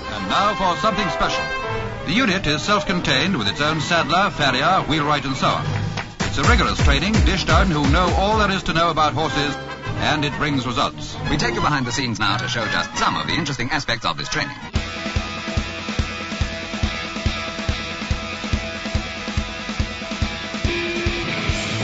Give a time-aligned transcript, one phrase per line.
[0.00, 1.44] And now for something special.
[2.06, 5.64] The unit is self-contained with its own saddler, farrier, wheelwright, and so on.
[6.20, 9.54] It's a rigorous training dished out who know all there is to know about horses,
[10.00, 11.16] and it brings results.
[11.30, 14.04] We take you behind the scenes now to show just some of the interesting aspects
[14.04, 14.56] of this training.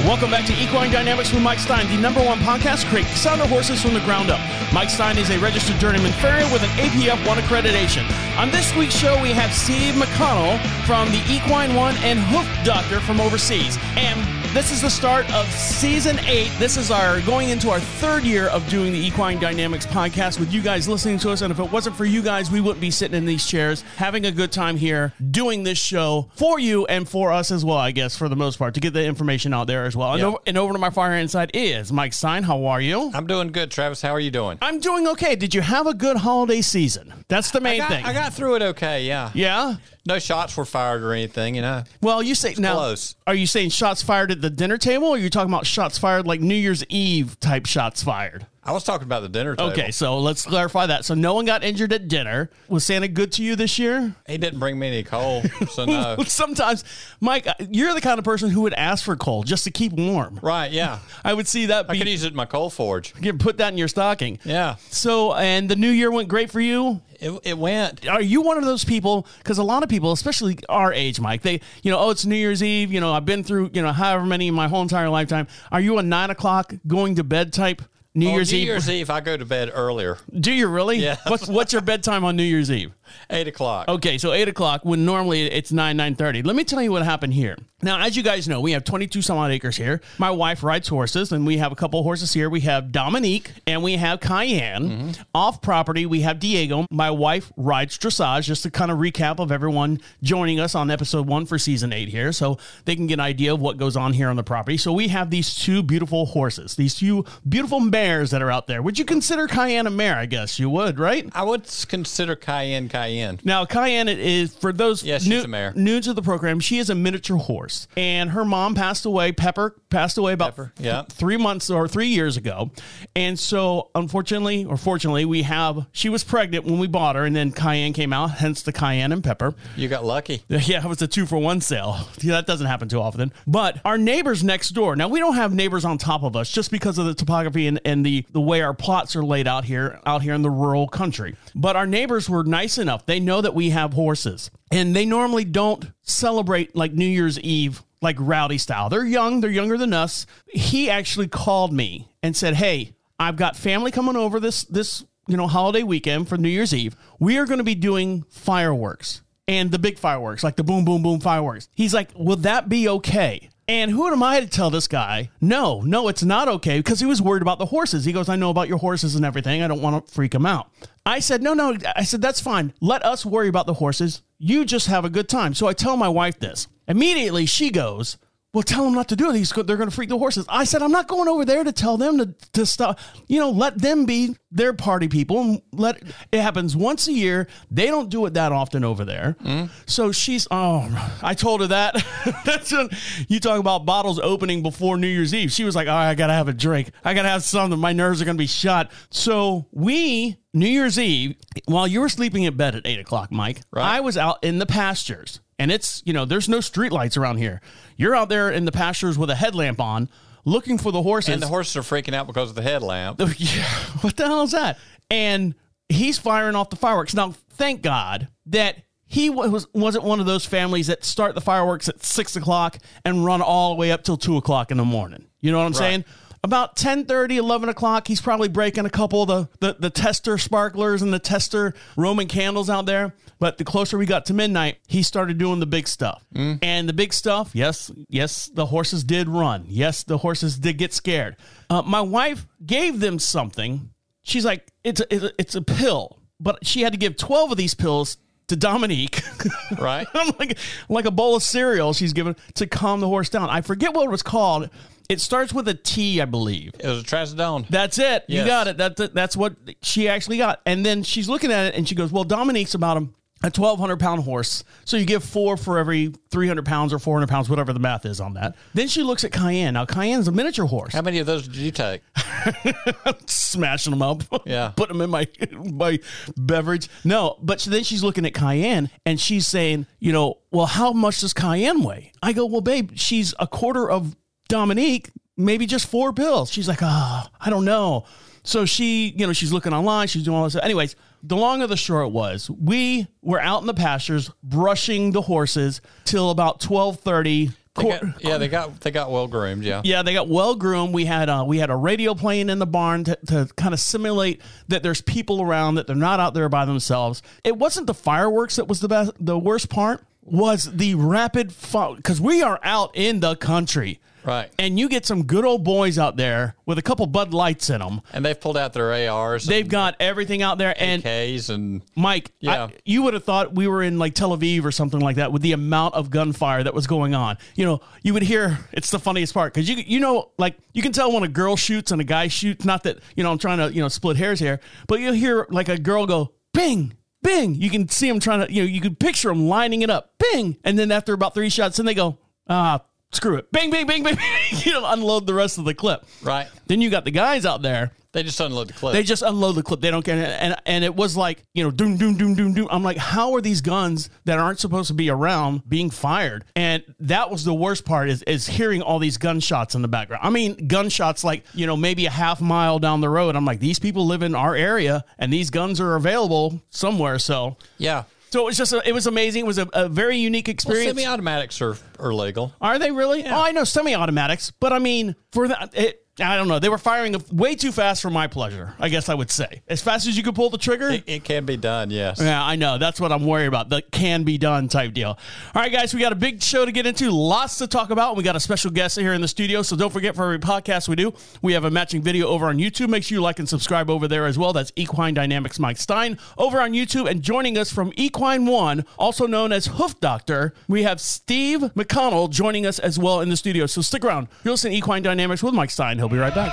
[0.04, 3.80] Welcome back to Equine Dynamics with Mike Stein, the number one podcast create sounder horses
[3.80, 4.38] from the ground up.
[4.70, 8.04] Mike Stein is a registered journeyman farrier with an APF 1 accreditation.
[8.38, 13.00] On this week's show, we have Steve McConnell from the Equine One and Hoof Doctor
[13.00, 13.78] from overseas.
[13.96, 14.20] And
[14.54, 16.52] this is the start of season eight.
[16.60, 20.52] This is our going into our third year of doing the Equine Dynamics podcast with
[20.52, 21.40] you guys listening to us.
[21.40, 24.26] And if it wasn't for you guys, we wouldn't be sitting in these chairs having
[24.26, 27.90] a good time here doing this show for you and for us as well, I
[27.90, 30.12] guess, for the most part, to get the information out there as well.
[30.12, 30.26] And, Yeah.
[30.26, 32.42] over, and over to my far hand side is Mike Stein.
[32.42, 33.10] How are you?
[33.14, 34.02] I'm doing good, Travis.
[34.02, 34.58] How are you doing?
[34.60, 35.36] I'm doing okay.
[35.36, 37.14] Did you have a good holiday season?
[37.28, 38.04] That's the main I got, thing.
[38.04, 39.30] I got through it okay, yeah.
[39.34, 39.76] yeah.
[40.06, 41.84] No shots were fired or anything, you know.
[42.02, 42.74] Well, you say now.
[42.74, 43.14] close.
[43.26, 45.96] Are you saying shots fired at the dinner table, or are you talking about shots
[45.96, 48.46] fired like New Year's Eve type shots fired?
[48.66, 49.72] I was talking about the dinner table.
[49.72, 51.04] Okay, so let's clarify that.
[51.04, 52.50] So no one got injured at dinner.
[52.68, 54.14] Was Santa good to you this year?
[54.26, 56.16] He didn't bring me any coal, so no.
[56.26, 56.82] Sometimes,
[57.20, 60.40] Mike, you're the kind of person who would ask for coal just to keep warm.
[60.42, 61.00] right, yeah.
[61.24, 63.14] I would see that I could use it in my coal forge.
[63.20, 64.38] you put that in your stocking.
[64.44, 64.76] Yeah.
[64.88, 67.02] So, and the new year went great for you.
[67.20, 68.06] It, it went.
[68.08, 69.26] Are you one of those people?
[69.38, 72.34] Because a lot of people, especially our age, Mike, they, you know, oh, it's New
[72.36, 72.92] Year's Eve.
[72.92, 75.46] You know, I've been through, you know, however many in my whole entire lifetime.
[75.70, 77.82] Are you a nine o'clock going to bed type
[78.14, 78.66] New On Year's New Eve?
[78.66, 80.98] Year's Eve, I go to bed earlier, Do you really?
[80.98, 81.16] Yeah.
[81.26, 82.92] What's what's your bedtime on New Year's Eve?
[83.30, 83.88] Eight o'clock.
[83.88, 86.42] Okay, so eight o'clock when normally it's nine nine thirty.
[86.42, 87.56] Let me tell you what happened here.
[87.82, 90.00] Now, as you guys know, we have twenty two some odd acres here.
[90.18, 92.48] My wife rides horses, and we have a couple horses here.
[92.48, 94.88] We have Dominique and we have Cayenne.
[94.88, 95.22] Mm-hmm.
[95.34, 96.86] Off property, we have Diego.
[96.90, 98.44] My wife rides dressage.
[98.44, 102.08] Just to kind of recap of everyone joining us on episode one for season eight
[102.08, 104.76] here, so they can get an idea of what goes on here on the property.
[104.76, 108.82] So we have these two beautiful horses, these two beautiful mares that are out there.
[108.82, 110.16] Would you consider Cayenne a mare?
[110.16, 111.28] I guess you would, right?
[111.32, 113.40] I would consider Cayenne Cayenne.
[113.42, 115.44] Now, Cayenne is for those she's new,
[115.74, 116.60] new to the program.
[116.60, 119.32] She is a miniature horse, and her mom passed away.
[119.32, 121.02] Pepper passed away about Pepper, yeah.
[121.02, 122.70] th- three months or three years ago,
[123.16, 127.34] and so unfortunately or fortunately, we have she was pregnant when we bought her, and
[127.34, 128.30] then Cayenne came out.
[128.32, 129.54] Hence the Cayenne and Pepper.
[129.76, 130.42] You got lucky.
[130.64, 132.08] Yeah, it was a two for one sale.
[132.22, 133.32] Yeah, that doesn't happen too often.
[133.46, 136.70] But our neighbors next door, now we don't have neighbors on top of us just
[136.70, 140.00] because of the topography and, and the, the way our plots are laid out here,
[140.06, 141.36] out here in the rural country.
[141.54, 143.06] But our neighbors were nice enough.
[143.06, 144.50] They know that we have horses.
[144.70, 148.88] And they normally don't celebrate like New Year's Eve like rowdy style.
[148.90, 150.26] They're young, they're younger than us.
[150.46, 155.36] He actually called me and said, Hey, I've got family coming over this this you
[155.36, 156.94] know holiday weekend for New Year's Eve.
[157.18, 161.02] We are going to be doing fireworks and the big fireworks, like the boom, boom,
[161.02, 161.68] boom fireworks.
[161.74, 163.48] He's like, Will that be okay?
[163.66, 167.06] And who am I to tell this guy, no, no, it's not okay because he
[167.06, 168.04] was worried about the horses.
[168.04, 169.62] He goes, I know about your horses and everything.
[169.62, 170.70] I don't want to freak him out.
[171.06, 171.76] I said, no, no.
[171.96, 172.74] I said, that's fine.
[172.80, 174.22] Let us worry about the horses.
[174.38, 175.54] You just have a good time.
[175.54, 176.68] So I tell my wife this.
[176.86, 178.18] Immediately she goes,
[178.54, 179.36] well, tell them not to do it.
[179.36, 180.46] He's they're going to freak the horses.
[180.48, 183.00] I said, I'm not going over there to tell them to, to stop.
[183.26, 185.40] You know, let them be their party people.
[185.40, 186.00] And let
[186.30, 187.48] it happens once a year.
[187.68, 189.36] They don't do it that often over there.
[189.42, 189.72] Mm-hmm.
[189.86, 190.88] So she's, oh,
[191.20, 191.96] I told her that.
[192.44, 192.90] That's when
[193.26, 195.50] you talk about bottles opening before New Year's Eve.
[195.50, 196.92] She was like, oh, I got to have a drink.
[197.04, 197.78] I got to have something.
[197.78, 198.92] My nerves are going to be shot.
[199.10, 201.34] So we, New Year's Eve,
[201.66, 204.66] while you were sleeping in bed at eight o'clock, Mike, I was out in the
[204.66, 207.60] pastures and it's you know there's no street lights around here.
[207.96, 210.08] You're out there in the pastures with a headlamp on
[210.44, 211.34] looking for the horses.
[211.34, 213.20] And the horses are freaking out because of the headlamp.
[213.38, 213.64] yeah,
[214.00, 214.78] what the hell is that?
[215.10, 215.54] And
[215.88, 217.14] he's firing off the fireworks.
[217.14, 221.88] Now thank god that he was wasn't one of those families that start the fireworks
[221.88, 225.26] at six o'clock and run all the way up till two o'clock in the morning.
[225.40, 226.04] You know what i'm saying
[226.44, 231.00] about 10 11 o'clock he's probably breaking a couple of the, the, the tester sparklers
[231.00, 235.02] and the tester roman candles out there but the closer we got to midnight he
[235.02, 236.24] started doing the big stuff
[236.62, 240.92] and the big stuff yes yes the horses did run yes the horses did get
[240.92, 241.34] scared
[241.70, 243.90] uh, my wife gave them something
[244.22, 247.52] she's like it's a, it's a, it's a pill but she had to give 12
[247.52, 248.18] of these pills
[248.48, 249.22] to Dominique.
[249.78, 250.06] Right.
[250.14, 250.56] I'm like
[250.88, 253.50] like a bowl of cereal she's given to calm the horse down.
[253.50, 254.70] I forget what it was called.
[255.08, 256.72] It starts with a T, I believe.
[256.78, 257.68] It was a trazodone.
[257.68, 258.24] That's it.
[258.28, 258.78] You got it.
[258.78, 260.60] That, that that's what she actually got.
[260.64, 263.08] And then she's looking at it and she goes, "Well, Dominique's about a
[263.42, 266.98] a twelve hundred pound horse, so you give four for every three hundred pounds or
[266.98, 269.74] four hundred pounds, whatever the math is on that." Then she looks at Cayenne.
[269.74, 270.94] Now Cayenne's a miniature horse.
[270.94, 272.00] How many of those did you take?
[273.26, 274.22] smashing them up.
[274.46, 274.68] Yeah.
[274.76, 275.98] Put them in my my
[276.38, 276.88] beverage.
[277.04, 281.20] No, but then she's looking at Cayenne and she's saying, you know, well, how much
[281.20, 282.12] does Cayenne weigh?
[282.22, 284.16] I go, well, babe, she's a quarter of
[284.48, 286.50] Dominique, maybe just four pills.
[286.50, 288.04] She's like, ah, I don't know.
[288.42, 290.54] So she, you know, she's looking online, she's doing all this.
[290.56, 295.22] Anyways, the long of the short was we were out in the pastures brushing the
[295.22, 297.50] horses till about twelve thirty.
[297.74, 299.64] Got- yeah, they got they got well groomed.
[299.64, 299.80] Yeah.
[299.82, 300.92] Yeah, they got well groomed.
[300.94, 303.80] We had uh, we had a radio playing in the barn to, to kind of
[303.80, 307.22] simulate that there's people around that they're not out there by themselves.
[307.42, 309.12] It wasn't the fireworks that was the best.
[309.18, 314.50] The worst part was the rapid fire because we are out in the country, Right.
[314.58, 317.80] And you get some good old boys out there with a couple Bud Lights in
[317.80, 318.00] them.
[318.12, 319.44] And they've pulled out their ARs.
[319.44, 322.68] They've got everything out there, and Ks and Mike, I- Yeah.
[322.84, 325.42] you would have thought we were in like Tel Aviv or something like that with
[325.42, 327.36] the amount of gunfire that was going on.
[327.54, 330.82] You know, you would hear it's the funniest part because you you know like you
[330.82, 332.64] can tell when a girl shoots and a guy shoots.
[332.64, 335.46] Not that you know I'm trying to you know split hairs here, but you'll hear
[335.50, 336.94] like a girl go bing.
[337.22, 337.54] Bing!
[337.54, 340.12] You can see them trying to, you know, you can picture them lining it up.
[340.18, 340.58] Bing!
[340.62, 342.18] And then after about three shots, then they go,
[342.50, 342.82] ah,
[343.14, 343.50] screw it.
[343.52, 344.16] Bing, bing, bing, bing.
[344.50, 346.04] you know, unload the rest of the clip.
[346.22, 346.48] right.
[346.66, 348.94] Then you got the guys out there They just unload the clip.
[348.94, 349.80] they just unload the clip.
[349.80, 350.28] They don't get it.
[350.40, 352.68] And and it was like, you know, doom, doom, doom, doom, doom.
[352.70, 356.44] I'm like, how are these guns that aren't supposed to be around being fired?
[356.56, 360.22] And that was the worst part is is hearing all these gunshots in the background.
[360.24, 363.36] I mean, gunshots like, you know, maybe a half mile down the road.
[363.36, 367.18] I'm like, these people live in our area and these guns are available somewhere.
[367.18, 368.04] So yeah.
[368.34, 369.44] So it was just a, it was amazing.
[369.44, 370.86] It was a, a very unique experience.
[370.86, 372.52] Well, semi-automatics are, are legal.
[372.60, 373.24] Are they really?
[373.24, 376.60] Oh, I know semi-automatics, but I mean, for that, it, I don't know.
[376.60, 378.74] They were firing way too fast for my pleasure.
[378.78, 380.90] I guess I would say, as fast as you could pull the trigger.
[380.90, 381.90] It, it can be done.
[381.90, 382.20] Yes.
[382.20, 382.78] yeah, I know.
[382.78, 383.68] That's what I'm worried about.
[383.68, 385.08] The can be done type deal.
[385.08, 385.18] All
[385.62, 387.10] right, guys, we got a big show to get into.
[387.10, 388.16] Lots to talk about.
[388.16, 389.62] We got a special guest here in the studio.
[389.62, 391.12] So don't forget for every podcast we do,
[391.42, 392.90] we have a matching video over on YouTube.
[392.90, 394.52] Make sure you like and subscribe over there as well.
[394.52, 397.10] That's Equine Dynamics Mike Stein over on YouTube.
[397.10, 402.30] And joining us from Equine One, also known as Hoof Doctor, we have Steve McConnell
[402.30, 403.66] joining us as well in the studio.
[403.66, 404.28] So stick around.
[404.44, 406.03] You're listening to Equine Dynamics with Mike Stein.
[406.04, 406.52] He'll be right back.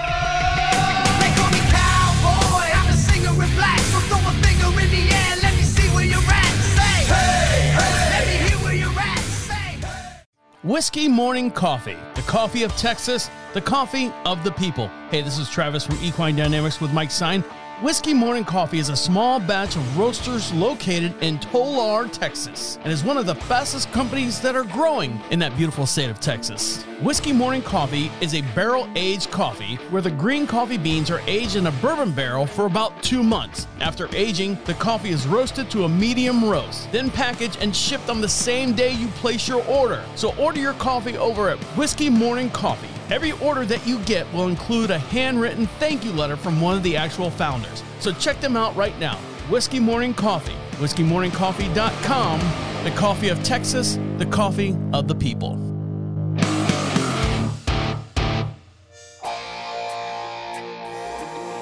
[1.19, 2.71] They call me cowboy.
[2.71, 3.79] I'm a singer in black.
[3.79, 5.35] So throw a finger in the air.
[5.41, 6.53] Let me see where you're at.
[6.77, 8.09] Say, hey, hey.
[8.11, 9.19] Let me hear where you're at.
[9.19, 10.23] Say, hey.
[10.63, 14.89] Whiskey Morning Coffee, the coffee of Texas, the coffee of the people.
[15.09, 17.43] Hey, this is Travis from Equine Dynamics with Mike Stein.
[17.81, 23.03] Whiskey Morning Coffee is a small batch of roasters located in Tolar, Texas, and is
[23.03, 26.83] one of the fastest companies that are growing in that beautiful state of Texas.
[27.01, 31.55] Whiskey Morning Coffee is a barrel aged coffee where the green coffee beans are aged
[31.55, 33.65] in a bourbon barrel for about two months.
[33.79, 38.21] After aging, the coffee is roasted to a medium roast, then packaged and shipped on
[38.21, 40.03] the same day you place your order.
[40.13, 42.89] So order your coffee over at Whiskey Morning Coffee.
[43.11, 46.83] Every order that you get will include a handwritten thank you letter from one of
[46.83, 47.83] the actual founders.
[47.99, 49.17] So check them out right now.
[49.49, 50.55] Whiskey Morning Coffee.
[50.77, 52.39] WhiskeyMorningCoffee.com.
[52.85, 55.70] The coffee of Texas, the coffee of the people.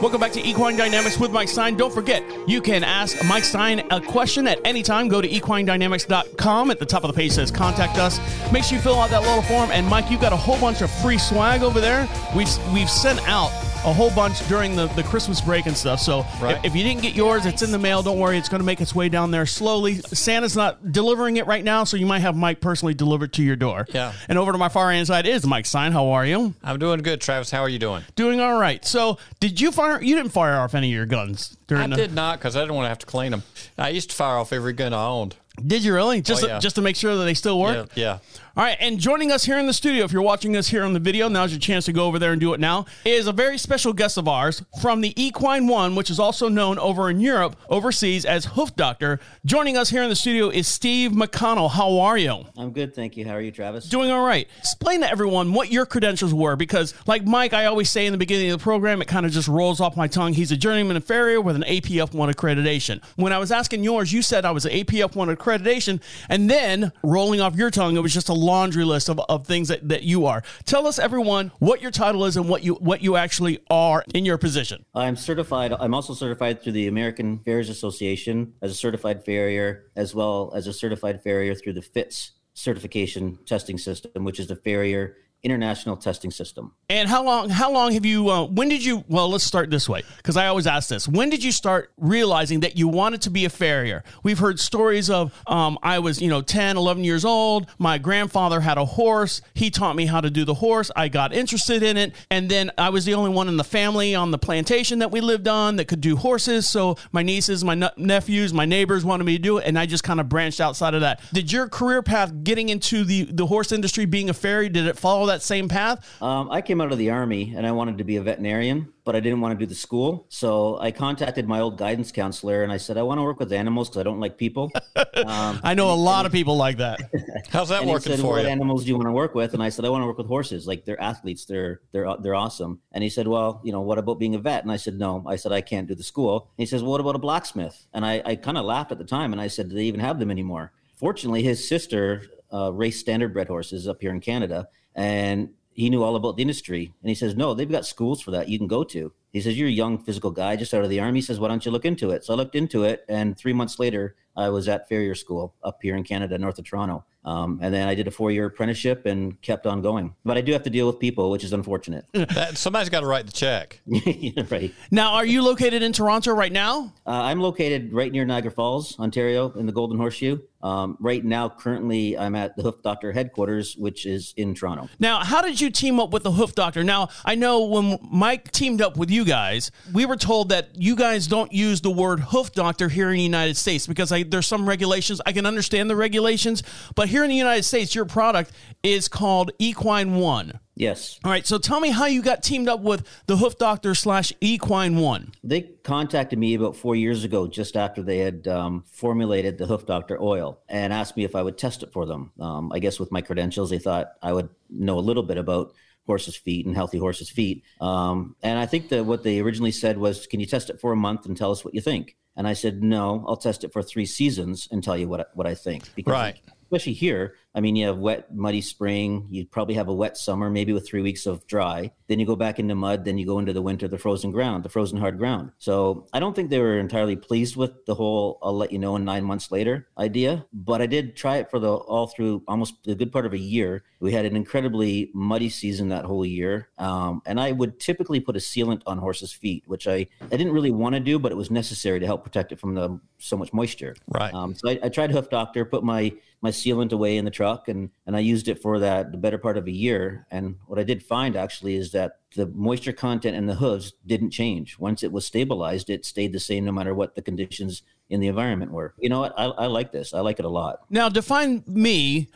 [0.01, 1.75] Welcome back to Equine Dynamics with Mike Stein.
[1.75, 5.09] Don't forget, you can ask Mike Stein a question at any time.
[5.09, 6.71] Go to equinedynamics.com.
[6.71, 8.17] At the top of the page says contact us.
[8.49, 9.69] Make sure you fill out that little form.
[9.71, 12.07] And Mike, you've got a whole bunch of free swag over there.
[12.33, 13.49] We've we've sent out
[13.85, 15.99] a whole bunch during the, the Christmas break and stuff.
[16.01, 16.57] So Right.
[16.57, 18.03] if, if you didn't get yours, it's in the mail.
[18.03, 19.95] Don't worry, it's going to make its way down there slowly.
[19.95, 23.43] Santa's not delivering it right now, so you might have Mike personally deliver it to
[23.43, 23.87] your door.
[23.93, 24.11] Yeah.
[24.27, 25.91] And over to my far hand side is Mike Stein.
[25.93, 26.53] How are you?
[26.63, 27.51] I'm doing good, Travis.
[27.51, 28.03] How are you doing?
[28.15, 28.83] Doing all right.
[28.85, 30.01] So, did you fire?
[30.01, 32.07] You didn't fire off any of your guns during the I the.
[32.07, 33.43] did not because I didn't want to have to clean them.
[33.77, 35.35] I used to fire off every gun I owned.
[35.65, 36.21] Did you really?
[36.21, 36.59] Just Oh, to, yeah.
[36.59, 37.89] just to make sure that they still work.
[37.95, 38.17] Yeah, yeah.
[38.59, 40.91] All right, and joining us here in the studio, if you're watching us here on
[40.91, 43.31] the video, now's your chance to go over there and do it now, is a
[43.31, 47.21] very special guest of ours from the Equine One, which is also known over in
[47.21, 49.21] Europe, overseas as Hoof Doctor.
[49.45, 51.71] Joining us here in the studio is Steve McConnell.
[51.71, 52.47] How are you?
[52.57, 53.25] I'm good, thank you.
[53.25, 53.87] How are you, Travis?
[53.87, 54.45] Doing all right.
[54.57, 58.17] Explain to everyone what your credentials were because, like Mike, I always say in the
[58.17, 60.33] beginning of the program, it kind of just rolls off my tongue.
[60.33, 63.01] He's a journeyman and farrier with an APF 1 accreditation.
[63.15, 66.91] When I was asking yours, you said I was an APF 1 accreditation, and then
[67.03, 70.03] rolling off your tongue, it was just a laundry list of, of things that, that
[70.03, 70.41] you are.
[70.65, 74.25] Tell us, everyone, what your title is and what you what you actually are in
[74.25, 74.85] your position.
[74.95, 75.71] I'm certified.
[75.71, 80.67] I'm also certified through the American Farriers Association as a certified farrier, as well as
[80.67, 86.31] a certified farrier through the FITS certification testing system, which is the Farrier International Testing
[86.31, 86.73] System.
[86.89, 87.49] And how long?
[87.49, 88.29] How long have you?
[88.29, 89.05] Uh, when did you?
[89.07, 91.07] Well, let's start this way because I always ask this.
[91.07, 94.03] When did you start realizing that you wanted to be a farrier?
[94.21, 97.67] We've heard stories of um, I was, you know, 10, 11 years old.
[97.77, 99.41] My grandfather had a horse.
[99.53, 100.91] He taught me how to do the horse.
[100.95, 104.15] I got interested in it, and then I was the only one in the family
[104.15, 106.69] on the plantation that we lived on that could do horses.
[106.69, 109.85] So my nieces, my ne- nephews, my neighbors wanted me to do it, and I
[109.85, 111.21] just kind of branched outside of that.
[111.33, 114.97] Did your career path getting into the the horse industry, being a farrier, did it
[114.97, 116.21] follow that same path?
[116.21, 119.15] Um, I came out of the army and I wanted to be a veterinarian, but
[119.15, 120.25] I didn't want to do the school.
[120.29, 123.51] So I contacted my old guidance counselor and I said, I want to work with
[123.53, 124.71] animals because I don't like people.
[124.95, 126.99] Um, I know a lot of people like that.
[127.49, 128.49] How's that and he working said, for "What you?
[128.49, 130.27] animals do you want to work with?" And I said, "I want to work with
[130.27, 130.67] horses.
[130.67, 131.45] Like they're athletes.
[131.45, 134.63] They're they're they're awesome." And he said, "Well, you know, what about being a vet?"
[134.63, 136.91] And I said, "No." I said, "I can't do the school." And he says, well,
[136.91, 139.47] "What about a blacksmith?" And I, I kind of laughed at the time, and I
[139.47, 144.01] said, "Do they even have them anymore?" Fortunately, his sister uh, raced standardbred horses up
[144.01, 144.67] here in Canada,
[144.99, 146.93] and he knew all about the industry.
[147.01, 149.57] And he says, "No, they've got schools for that you can go to." He says,
[149.57, 151.71] "You're a young physical guy just out of the army." He says, "Why don't you
[151.71, 154.87] look into it?" So I looked into it, and three months later, I was at
[154.87, 157.03] farrier school up here in Canada, north of Toronto.
[157.25, 160.15] Um, and then I did a four-year apprenticeship and kept on going.
[160.23, 162.05] But I do have to deal with people, which is unfortunate.
[162.29, 163.81] That, somebody's got to write the check.
[164.51, 164.73] right.
[164.91, 166.93] Now, are you located in Toronto right now?
[167.05, 170.39] Uh, I'm located right near Niagara Falls, Ontario, in the Golden Horseshoe.
[170.61, 174.89] Um, right now, currently, I'm at the Hoof Doctor headquarters, which is in Toronto.
[174.99, 176.83] Now, how did you team up with the Hoof Doctor?
[176.83, 180.95] Now, I know when Mike teamed up with you guys, we were told that you
[180.95, 184.47] guys don't use the word Hoof Doctor here in the United States because I, there's
[184.47, 185.21] some regulations.
[185.25, 186.63] I can understand the regulations,
[186.95, 188.51] but here in the United States, your product
[188.83, 190.59] is called Equine One.
[190.75, 191.19] Yes.
[191.25, 194.31] All right, so tell me how you got teamed up with the Hoof Doctor slash
[194.39, 195.33] Equine One.
[195.43, 199.85] They contacted me about four years ago, just after they had um, formulated the Hoof
[199.85, 202.31] Doctor oil, and asked me if I would test it for them.
[202.39, 205.73] Um, I guess with my credentials, they thought I would know a little bit about
[206.09, 207.63] horses' feet and healthy horses' feet.
[207.79, 210.91] Um, and I think that what they originally said was, "Can you test it for
[210.91, 213.71] a month and tell us what you think?" And I said, "No, I'll test it
[213.71, 216.35] for three seasons and tell you what what I think." Because Right.
[216.63, 217.35] especially here.
[217.55, 219.27] I mean, you have wet, muddy spring.
[219.31, 221.91] You probably have a wet summer, maybe with three weeks of dry.
[222.07, 223.05] Then you go back into mud.
[223.05, 225.51] Then you go into the winter, the frozen ground, the frozen hard ground.
[225.57, 228.95] So I don't think they were entirely pleased with the whole "I'll let you know
[228.95, 230.45] in nine months later" idea.
[230.53, 233.39] But I did try it for the all through almost a good part of a
[233.39, 233.83] year.
[233.99, 238.35] We had an incredibly muddy season that whole year, um, and I would typically put
[238.35, 241.35] a sealant on horses' feet, which I I didn't really want to do, but it
[241.35, 243.95] was necessary to help protect it from the so much moisture.
[244.07, 244.33] Right.
[244.33, 247.69] Um, so I, I tried Hoof Doctor, put my my sealant away in the truck,
[247.69, 250.27] and and I used it for that the better part of a year.
[250.29, 254.31] And what I did find actually is that the moisture content in the hooves didn't
[254.31, 254.77] change.
[254.77, 258.27] Once it was stabilized, it stayed the same no matter what the conditions in the
[258.27, 258.93] environment were.
[258.99, 259.33] You know what?
[259.37, 260.13] I, I like this.
[260.13, 260.79] I like it a lot.
[260.89, 262.27] Now, define me.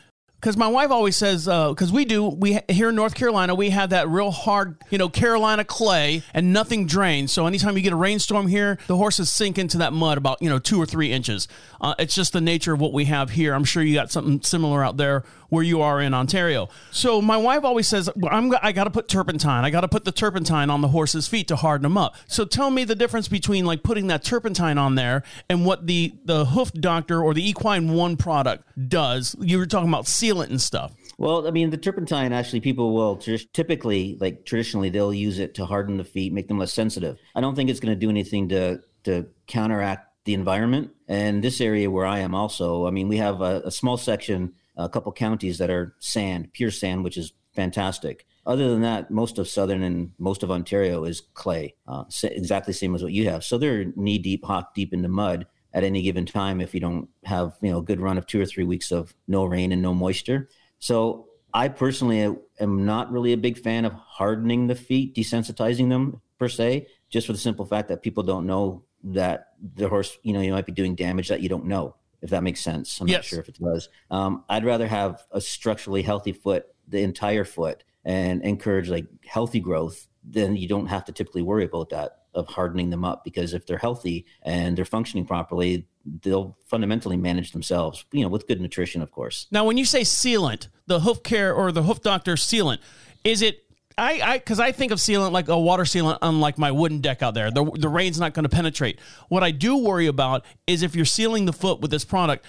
[0.43, 3.91] Because my wife always says, because we do, we here in North Carolina, we have
[3.91, 7.31] that real hard, you know, Carolina clay, and nothing drains.
[7.31, 10.49] So anytime you get a rainstorm here, the horses sink into that mud about you
[10.49, 11.47] know two or three inches.
[11.79, 13.53] Uh, it's just the nature of what we have here.
[13.53, 15.23] I'm sure you got something similar out there
[15.53, 16.67] where you are in Ontario.
[16.89, 19.63] So my wife always says, well, I'm, I got to put turpentine.
[19.63, 22.15] I got to put the turpentine on the horse's feet to harden them up.
[22.25, 26.15] So tell me the difference between like putting that turpentine on there and what the
[26.25, 29.35] the Hoof Doctor or the Equine One product does.
[29.39, 30.93] You were talking about sealant and stuff.
[31.17, 35.55] Well, I mean, the turpentine actually, people will tr- typically, like traditionally, they'll use it
[35.55, 37.17] to harden the feet, make them less sensitive.
[37.35, 40.91] I don't think it's going to do anything to to counteract the environment.
[41.07, 44.53] And this area where I am, also, I mean, we have a, a small section,
[44.77, 48.25] a couple counties that are sand, pure sand, which is fantastic.
[48.45, 52.95] Other than that, most of southern and most of Ontario is clay, uh, exactly same
[52.95, 53.43] as what you have.
[53.43, 57.09] So they're knee deep, hot deep into mud at any given time if you don't
[57.23, 59.81] have you know a good run of two or three weeks of no rain and
[59.81, 60.49] no moisture.
[60.79, 66.21] So I personally am not really a big fan of hardening the feet, desensitizing them
[66.39, 70.33] per se, just for the simple fact that people don't know that the horse, you
[70.33, 71.95] know, you might be doing damage that you don't know.
[72.21, 73.17] If that makes sense, I'm Yes.
[73.17, 73.89] not sure if it does.
[74.09, 79.59] Um, I'd rather have a structurally healthy foot, the entire foot, and encourage like healthy
[79.59, 80.07] growth.
[80.23, 83.65] Then you don't have to typically worry about that of hardening them up because if
[83.65, 85.85] they're healthy and they're functioning properly,
[86.21, 88.05] they'll fundamentally manage themselves.
[88.11, 89.47] You know, with good nutrition, of course.
[89.51, 92.79] Now, when you say sealant, the hoof care or the hoof doctor sealant,
[93.23, 93.59] is it?
[93.95, 97.21] I, I, because I think of sealant like a water sealant, unlike my wooden deck
[97.21, 97.51] out there.
[97.51, 98.99] The, the rain's not going to penetrate.
[99.29, 102.43] What I do worry about is if you're sealing the foot with this product,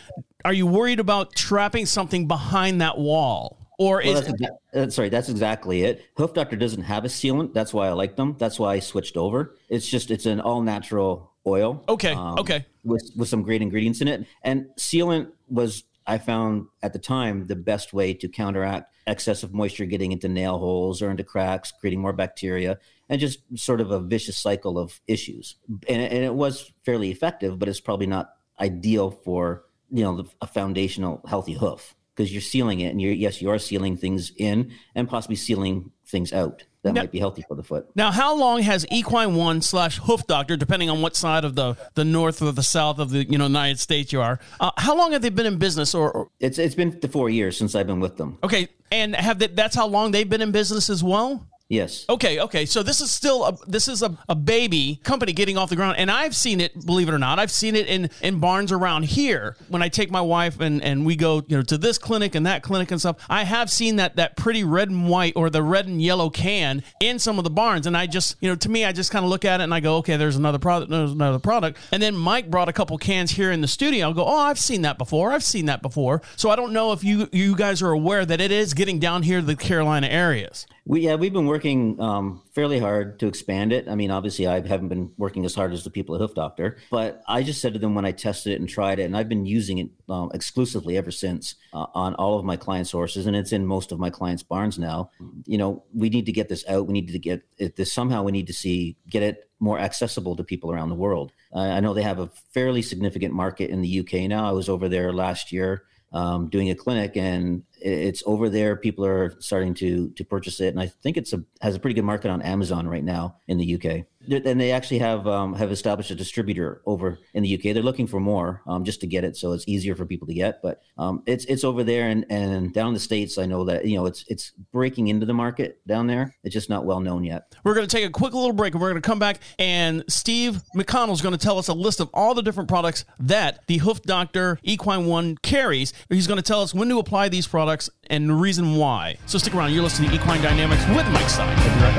[0.44, 3.63] are you worried about trapping something behind that wall?
[3.78, 6.02] Or Well, is that's exa- uh, sorry, that's exactly it.
[6.16, 7.52] Hoof Doctor doesn't have a sealant.
[7.54, 8.36] That's why I like them.
[8.38, 9.56] That's why I switched over.
[9.68, 11.82] It's just it's an all natural oil.
[11.88, 12.64] Okay, okay.
[12.84, 17.46] With with some great ingredients in it, and sealant was I found at the time
[17.46, 22.00] the best way to counteract excessive moisture getting into nail holes or into cracks, creating
[22.00, 22.78] more bacteria,
[23.08, 25.56] and just sort of a vicious cycle of issues.
[25.88, 30.24] And, it- and it was fairly effective, but it's probably not ideal for you know
[30.40, 34.32] a foundational healthy hoof because you're sealing it, and you're yes you are sealing things
[34.36, 37.86] in and possibly sealing things out that Now- might be healthy for the foot.
[37.96, 41.76] Now, how long has Equine One slash Hoof Doctor, depending on what side of the,
[41.94, 44.94] the north or the south of the you know United States you are, uh, how
[44.96, 45.94] long have they been in business?
[45.94, 48.38] Or, or It's it's been the four years since I've been with them.
[48.44, 51.46] okay, and have they, that's how long they've been in business as well?
[51.70, 52.04] Yes.
[52.10, 52.66] Okay, okay.
[52.66, 55.96] So this is still a this is a, a baby company getting off the ground,
[55.96, 56.84] and I've seen it.
[56.84, 59.56] Believe it or not, I've seen it in in barns around here.
[59.68, 62.44] When I take my wife and and we go, you know, to this clinic and
[62.46, 65.62] that clinic and stuff, I have seen that that pretty red and white or the
[65.62, 68.68] red and yellow can in some of the barns, and I just, you know, to
[68.68, 70.90] me, I just kind of look at it and I go, okay, there's another product,
[70.90, 74.08] there's another product, and then Mike brought a couple cans here in the studio.
[74.08, 75.32] I'll go, oh, I've seen that before.
[75.32, 76.20] I've seen that before.
[76.36, 79.22] So I don't know if you you guys are aware that it is getting down
[79.22, 80.66] here to the Carolina areas.
[80.86, 83.88] We yeah, we've been working um, fairly hard to expand it.
[83.88, 86.76] I mean, obviously, I haven't been working as hard as the people at Hoof Doctor,
[86.90, 89.28] but I just said to them when I tested it and tried it, and I've
[89.28, 93.34] been using it um, exclusively ever since uh, on all of my client sources, and
[93.34, 95.10] it's in most of my clients' barns now.
[95.46, 96.86] You know, we need to get this out.
[96.86, 97.76] We need to get it.
[97.76, 101.32] This somehow we need to see get it more accessible to people around the world.
[101.54, 104.46] Uh, I know they have a fairly significant market in the UK now.
[104.46, 108.76] I was over there last year um, doing a clinic, and it's over there.
[108.76, 111.94] People are starting to to purchase it, and I think it's a has a pretty
[111.94, 114.06] good market on Amazon right now in the UK.
[114.26, 117.74] And they actually have um, have established a distributor over in the UK.
[117.74, 120.32] They're looking for more um, just to get it, so it's easier for people to
[120.32, 120.62] get.
[120.62, 123.84] But um, it's it's over there, and and down in the states, I know that
[123.84, 126.34] you know it's it's breaking into the market down there.
[126.42, 127.54] It's just not well known yet.
[127.64, 129.40] We're going to take a quick little break and we're going to come back.
[129.58, 133.04] And Steve McConnell is going to tell us a list of all the different products
[133.20, 135.92] that the Hoof Doctor Equine One carries.
[136.08, 137.73] He's going to tell us when to apply these products
[138.08, 139.16] and the reason why.
[139.26, 139.72] So stick around.
[139.72, 141.56] You're listening to Equine Dynamics with Mike Stein.
[141.58, 141.94] We'll be right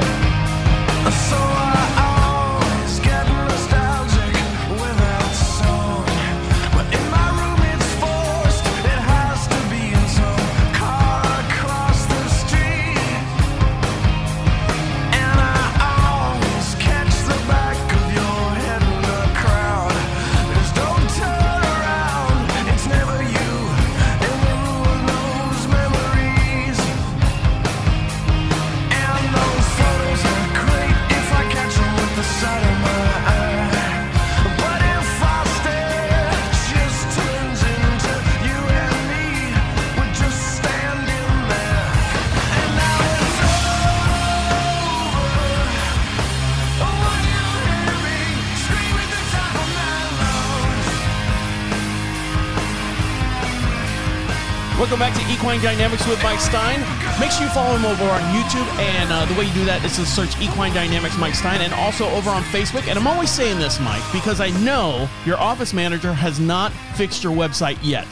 [1.04, 1.65] back.
[54.96, 56.80] Welcome back to Equine Dynamics with Mike Stein.
[57.20, 59.84] Make sure you follow him over on YouTube, and uh, the way you do that
[59.84, 62.88] is to search Equine Dynamics Mike Stein, and also over on Facebook.
[62.88, 67.26] And I'm always saying this, Mike, because I know your office manager has not fixed
[67.26, 68.08] your website yet.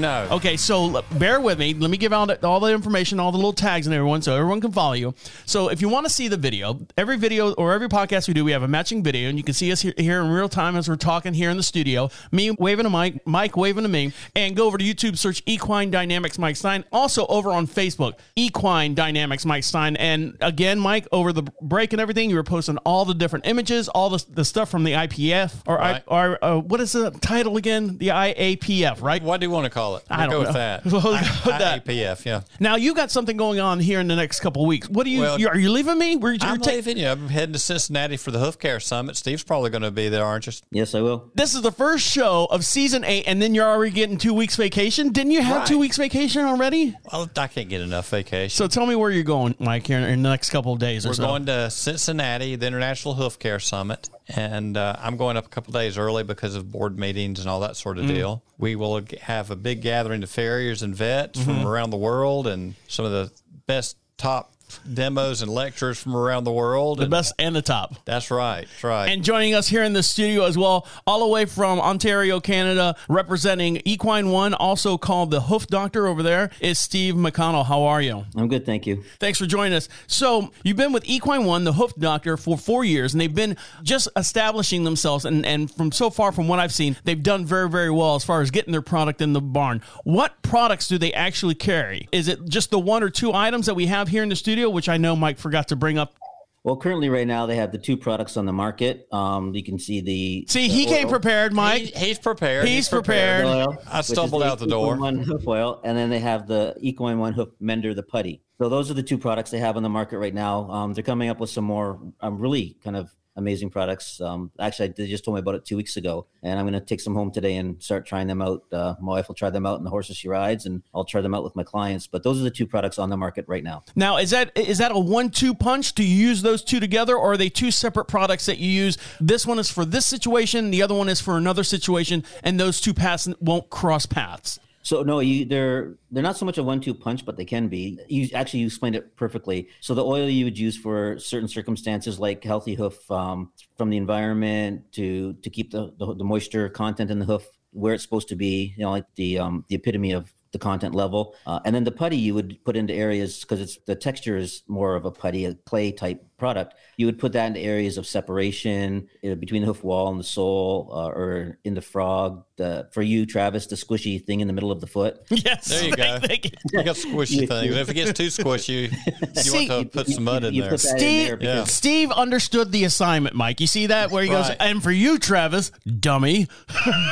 [0.00, 0.26] No.
[0.32, 1.74] Okay, so bear with me.
[1.74, 4.60] Let me give out all the information, all the little tags and everyone, so everyone
[4.60, 5.14] can follow you.
[5.46, 8.44] So if you want to see the video, every video or every podcast we do,
[8.44, 10.76] we have a matching video, and you can see us here, here in real time
[10.76, 12.10] as we're talking here in the studio.
[12.32, 15.90] Me waving to Mike, Mike waving to me, and go over to YouTube, search Equine
[15.90, 16.84] Dynamics Mike Stein.
[16.90, 19.96] Also over on Facebook, Equine Dynamics Mike Stein.
[19.96, 23.88] And again, Mike, over the break and everything, you were posting all the different images,
[23.88, 26.02] all the, the stuff from the IPF or Right.
[26.08, 27.98] I, or uh, what is the title again?
[27.98, 29.22] The IAPF, right?
[29.22, 30.04] What do you want to call it?
[30.10, 30.52] I We'll don't go with know.
[30.54, 30.84] that.
[30.92, 31.84] We'll go I- with that.
[31.84, 32.40] IAPF, yeah.
[32.60, 34.88] Now you got something going on here in the next couple of weeks.
[34.88, 35.20] What do you?
[35.20, 36.16] Well, you are you leaving me?
[36.16, 37.08] We're, you're I'm ta- leaving you.
[37.08, 39.16] I'm heading to Cincinnati for the Hoof Care Summit.
[39.16, 40.52] Steve's probably going to be there, aren't you?
[40.70, 41.30] Yes, I will.
[41.34, 44.56] This is the first show of season eight, and then you're already getting two weeks
[44.56, 45.12] vacation.
[45.12, 45.66] Didn't you have Right.
[45.66, 46.94] two weeks vacation already?
[47.12, 48.50] Well, I can't get enough vacation.
[48.56, 51.14] So tell me where you're going, Mike, here in the next couple of days We're
[51.14, 51.24] so.
[51.26, 55.72] going to Cincinnati, the International Hoof Care Summit, and uh, I'm going up a couple
[55.72, 58.42] days early because of board meetings and all that sort of deal.
[58.58, 62.74] We will have a big gathering of farriers and vets from around the world, and
[62.88, 63.30] some of the
[63.66, 64.53] best top
[64.92, 66.98] demos and lectures from around the world.
[66.98, 67.94] The best and the top.
[68.04, 68.62] That's right.
[68.62, 69.06] That's right.
[69.10, 72.96] And joining us here in the studio as well, all the way from Ontario, Canada,
[73.08, 77.66] representing Equine One, also called the Hoof Doctor over there, is Steve McConnell.
[77.66, 78.24] How are you?
[78.36, 79.02] I'm good, thank you.
[79.20, 79.88] Thanks for joining us.
[80.06, 83.56] So, you've been with Equine One, the Hoof Doctor, for four years, and they've been
[83.82, 85.24] just establishing themselves.
[85.24, 88.24] And, and from so far, from what I've seen, they've done very, very well as
[88.24, 89.82] far as getting their product in the barn.
[90.04, 92.08] What products do they actually carry?
[92.12, 94.63] Is it just the one or two items that we have here in the studio,
[94.72, 96.14] which I know Mike forgot to bring up?
[96.62, 99.06] Well, currently, right now, they have the two products on the market.
[99.12, 101.82] Um, you can see the See, the he came prepared, Mike.
[101.82, 102.66] He- he's prepared.
[102.66, 103.44] He's prepared.
[103.44, 104.96] oil, I stumbled out the door.
[104.96, 108.40] One hoof oil, and then they have the Equine One hoof mender, the putty.
[108.56, 110.70] So those are the two products they have on the market right now.
[110.70, 114.20] Um, they're coming up with some more um, really kind of amazing products.
[114.20, 116.84] Um, actually, they just told me about it two weeks ago, and I'm going to
[116.84, 118.64] take some home today and start trying them out.
[118.72, 121.20] Uh, my wife will try them out in the horses she rides, and I'll try
[121.20, 122.06] them out with my clients.
[122.06, 123.82] But those are the two products on the market right now.
[123.96, 125.94] Now, is that is that a one-two punch?
[125.94, 128.98] Do you use those two together, or are they two separate products that you use?
[129.20, 132.80] This one is for this situation, the other one is for another situation, and those
[132.80, 134.58] two paths won't cross paths.
[134.84, 137.98] So no, you they're they're not so much a one-two punch, but they can be.
[138.06, 139.68] You actually you explained it perfectly.
[139.80, 143.96] So the oil you would use for certain circumstances, like healthy hoof, um, from the
[143.96, 148.28] environment to to keep the, the the moisture content in the hoof where it's supposed
[148.28, 148.74] to be.
[148.76, 151.34] You know, like the um, the epitome of the content level.
[151.46, 154.62] Uh, and then the putty you would put into areas because it's the texture is
[154.68, 156.74] more of a putty, a clay type product.
[156.96, 160.24] You would put that into areas of separation uh, between the hoof wall and the
[160.24, 162.44] sole, uh, or in the frog.
[162.56, 165.20] The for you, Travis, the squishy thing in the middle of the foot.
[165.30, 166.18] Yes, There you go.
[166.22, 166.50] Thank you.
[166.72, 167.74] You got squishy things.
[167.74, 170.70] If it gets too squishy, you See, want to put some mud in you there.
[170.70, 173.60] put that in Steve, there because- Steve understood the assignment, Mike.
[173.60, 174.56] You see that where he goes, Right.
[174.60, 176.46] and for you, Travis, dummy,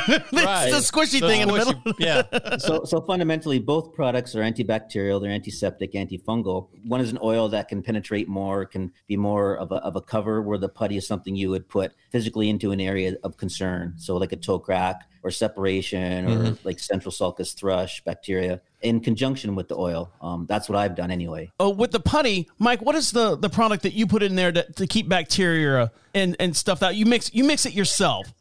[0.07, 0.69] it's Right.
[0.71, 1.73] the squishy The thing in the middle.
[1.99, 2.57] Yeah.
[2.57, 5.21] so, so fundamentally, both products are antibacterial.
[5.21, 6.67] They're antiseptic, antifungal.
[6.85, 10.01] One is an oil that can penetrate more, can be more of a, of a
[10.01, 13.93] cover, where the putty is something you would put physically into an area of concern.
[13.97, 19.55] So, like a toe crack or separation or like central sulcus thrush bacteria in conjunction
[19.55, 20.11] with the oil.
[20.21, 21.51] Um, that's what I've done anyway.
[21.59, 24.51] Oh, with the putty, Mike, what is the the product that you put in there
[24.51, 28.33] to, to keep bacteria and and stuff that you mix you mix it yourself?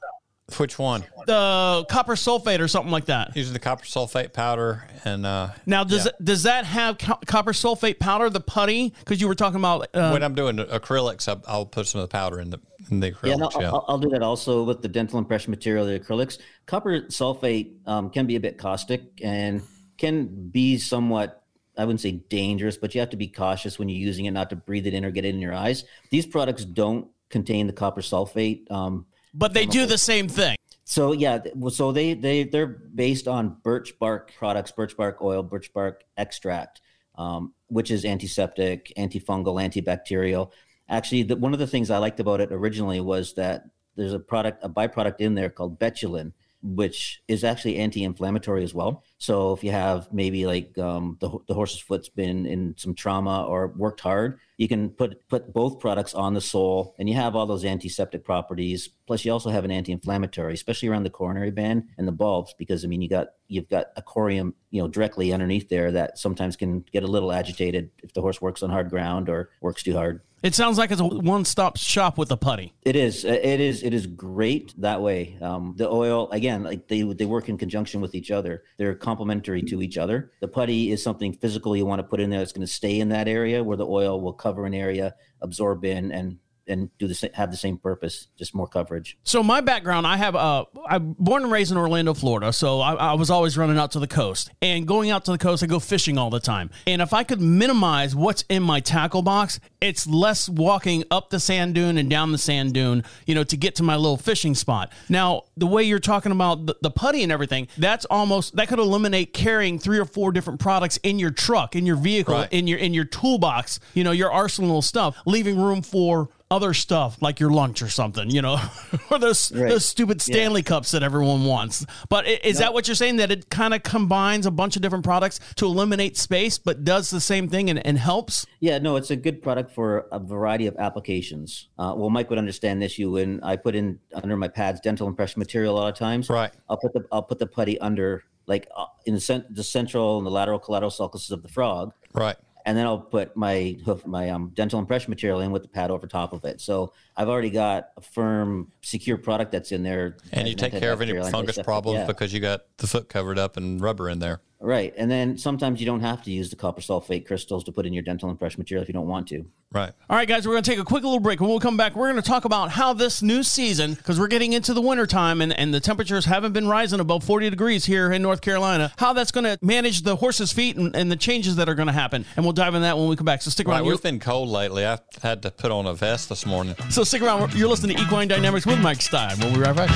[0.59, 1.05] Which one?
[1.27, 3.37] The copper sulfate or something like that.
[3.37, 6.11] Using the copper sulfate powder and uh, Now, does yeah.
[6.19, 8.29] it, does that have co- copper sulfate powder?
[8.31, 9.88] The putty, because you were talking about.
[9.95, 12.61] Uh, when I'm doing acrylics, I'll, I'll put some of the powder in the
[12.91, 13.61] in the Yeah, no, acrylics.
[13.61, 16.38] Yeah, I'll, I'll do that also with the dental impression material, the acrylics.
[16.67, 19.62] Copper sulfate um, can be a bit caustic and
[19.99, 21.45] can be somewhat,
[21.79, 24.51] I wouldn't say dangerous, but you have to be cautious when you're using it not
[24.51, 25.85] to breathe it in or get it in your eyes.
[26.11, 28.71] These products don't contain the copper sulfate.
[28.71, 30.57] Um, but they do the same thing.
[30.85, 31.38] so yeah,
[31.71, 36.81] so they they they're based on birch bark products, birch bark oil, birch bark extract,
[37.16, 40.51] um, which is antiseptic, antifungal, antibacterial.
[40.88, 43.64] Actually, the, one of the things I liked about it originally was that
[43.97, 49.05] there's a product, a byproduct in there called betulin, which is actually anti-inflammatory as well.
[49.18, 53.44] So if you have maybe like um, the the horse's foot's been in some trauma
[53.44, 57.35] or worked hard, you can put put both products on the sole, and you have
[57.35, 58.88] all those antiseptic properties.
[59.07, 62.85] Plus, you also have an anti-inflammatory, especially around the coronary band and the bulbs, because
[62.85, 66.57] I mean, you got you've got a corium, you know, directly underneath there that sometimes
[66.57, 69.94] can get a little agitated if the horse works on hard ground or works too
[69.94, 70.20] hard.
[70.42, 72.74] It sounds like it's a one stop shop with a putty.
[72.83, 73.24] It is.
[73.24, 73.83] uh, It is.
[73.85, 75.38] It is great that way.
[75.40, 78.64] Um, the oil again, like they they work in conjunction with each other.
[78.76, 80.33] They're complementary to each other.
[80.40, 82.98] The putty is something physical you want to put in there that's going to stay
[82.98, 87.09] in that area, where the oil will cover an area, absorb in, and and do
[87.09, 89.18] the sa- have the same purpose, just more coverage.
[89.25, 92.53] So my background, I have uh, I'm born and raised in Orlando, Florida.
[92.53, 95.38] So I, I was always running out to the coast, and going out to the
[95.38, 96.70] coast, I go fishing all the time.
[96.87, 101.40] And if I could minimize what's in my tackle box, it's less walking up the
[101.40, 104.55] sand dune and down the sand dune, you know, to get to my little fishing
[104.55, 104.92] spot.
[105.09, 108.79] Now, the way you're talking about the, the putty and everything, that's almost that could
[108.79, 112.53] eliminate carrying three or four different products in your truck, in your vehicle, Right.
[112.53, 117.17] in your in your toolbox, you know, your arsenal stuff, leaving room for other stuff
[117.23, 118.59] like your lunch or something, you know,
[119.11, 119.69] or those Right.
[119.71, 121.85] those stupid Stanley cups that everyone wants.
[122.09, 123.17] But i- is that what you're saying?
[123.17, 127.11] That it kind of combines a bunch of different products to eliminate space, but does
[127.11, 128.47] the same thing and, and helps?
[128.61, 131.69] Yeah, no, it's a good product for a variety of applications.
[131.79, 132.99] Uh, well, Mike would understand this.
[132.99, 136.29] You when I put in under my pads dental impression material a lot of times.
[136.29, 136.53] Right.
[136.69, 140.19] I'll put the I'll put the putty under like uh, in the, cent- the central
[140.19, 142.37] and the lateral collateral sulcuses of the frog, right.
[142.64, 145.90] And then I'll put my hoof my um, dental impression material in with the pad
[145.90, 146.61] over top of it.
[146.61, 150.16] So I've already got a firm, secure product that's in there.
[150.33, 152.07] And you take care of any fungus problems yeah.
[152.07, 154.40] because you got the foot covered up and rubber in there.
[154.62, 154.94] Right.
[154.96, 157.92] And then sometimes you don't have to use the copper sulfate crystals to put in
[157.92, 159.44] your dental impression material if you don't want to.
[159.72, 159.90] Right.
[160.09, 161.40] All right, guys, we're going to take a quick little break.
[161.40, 164.29] When we'll come back, we're going to talk about how this new season, because we're
[164.29, 168.12] getting into the wintertime and, and the temperatures haven't been rising above 40 degrees here
[168.12, 171.57] in North Carolina, how that's going to manage the horse's feet and, and the changes
[171.57, 172.25] that are going to happen.
[172.37, 173.42] And we'll dive in that when we come back.
[173.42, 173.85] So stick around.
[173.85, 174.87] You're- We've been cold lately.
[174.87, 176.77] I had to put on a vest this morning.
[176.90, 177.53] so stick around.
[177.55, 179.38] You're listening to Equine Dynamics with Mike Stein.
[179.38, 179.90] When We'll be right back.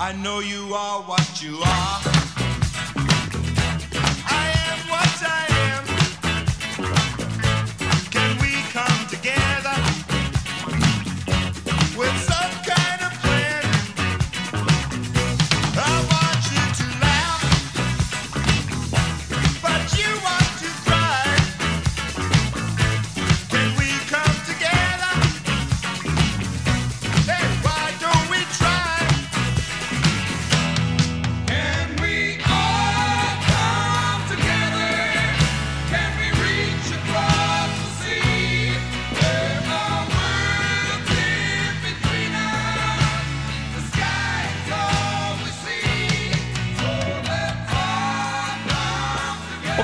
[0.00, 2.17] I know you are what you are.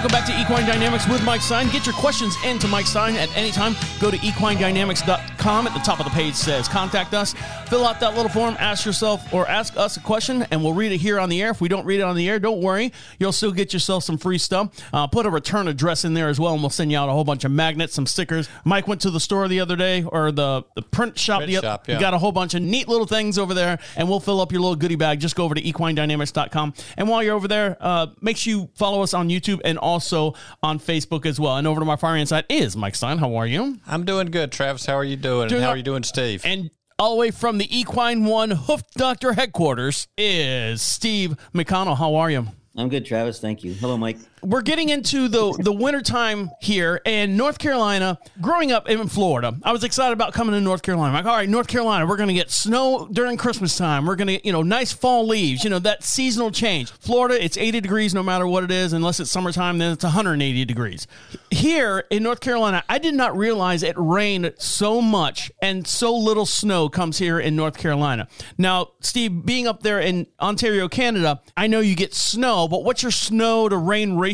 [0.05, 1.71] Welcome back to Equine Dynamics with Mike Stein.
[1.71, 3.75] Get your questions into Mike Stein at any time.
[4.03, 5.67] Go to equinedynamics.com.
[5.67, 7.35] At the top of the page says contact us.
[7.69, 10.93] Fill out that little form, ask yourself or ask us a question, and we'll read
[10.93, 11.51] it here on the air.
[11.51, 12.93] If we don't read it on the air, don't worry.
[13.19, 14.71] You'll still get yourself some free stuff.
[14.93, 17.13] Uh, put a return address in there as well, and we'll send you out a
[17.13, 18.49] whole bunch of magnets, some stickers.
[18.65, 21.41] Mike went to the store the other day, or the, the print shop.
[21.41, 21.99] Print the shop, yeah.
[21.99, 24.61] Got a whole bunch of neat little things over there, and we'll fill up your
[24.61, 25.21] little goodie bag.
[25.21, 26.75] Just go over to equinedynamics.com.
[26.97, 30.35] And while you're over there, uh, make sure you follow us on YouTube and also
[30.63, 31.57] on Facebook as well.
[31.57, 33.19] And over to my far hand side is Mike Stein.
[33.19, 33.79] How are you?
[33.87, 34.87] I'm doing good, Travis.
[34.87, 35.49] How are you doing?
[35.49, 36.43] Doing and how are you doing, Steve?
[36.45, 41.97] And all the way from the Equine One Hoof Doctor headquarters is Steve McConnell.
[41.97, 42.47] How are you?
[42.77, 43.41] I'm good, Travis.
[43.41, 43.73] Thank you.
[43.75, 44.19] Hello, Mike.
[44.45, 48.19] We're getting into the the wintertime here in North Carolina.
[48.41, 51.15] Growing up in Florida, I was excited about coming to North Carolina.
[51.15, 54.07] Like, all right, North Carolina, we're going to get snow during Christmas time.
[54.07, 56.91] We're going to get, you know, nice fall leaves, you know, that seasonal change.
[56.93, 60.65] Florida, it's 80 degrees no matter what it is, unless it's summertime, then it's 180
[60.65, 61.07] degrees.
[61.51, 66.47] Here in North Carolina, I did not realize it rained so much and so little
[66.47, 68.29] snow comes here in North Carolina.
[68.59, 73.03] Now, Steve, being up there in Ontario, Canada, I know you get snow, but what's
[73.03, 74.34] your snow to rain ratio?